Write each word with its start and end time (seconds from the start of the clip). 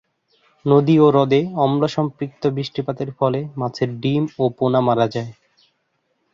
নদী 0.65 0.95
ও 0.99 1.07
হ্রদে 1.09 1.41
অম্লসম্পৃক্ত 1.65 2.43
বৃষ্টিপাতের 2.47 3.09
ফলে 3.11 3.39
মাছের 3.55 3.89
ডিম 3.99 4.23
ও 4.37 4.43
পোনা 4.57 4.79
মারা 4.81 5.07
যায়। 5.07 5.31